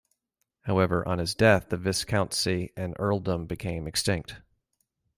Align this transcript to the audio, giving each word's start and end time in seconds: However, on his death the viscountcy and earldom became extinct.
However, 0.63 1.07
on 1.07 1.19
his 1.19 1.35
death 1.35 1.69
the 1.69 1.77
viscountcy 1.77 2.71
and 2.75 2.95
earldom 2.97 3.45
became 3.45 3.85
extinct. 3.85 4.37